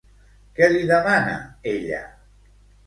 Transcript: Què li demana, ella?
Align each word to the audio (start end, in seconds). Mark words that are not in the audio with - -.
Què 0.59 0.69
li 0.71 0.81
demana, 0.93 1.37
ella? 1.77 2.05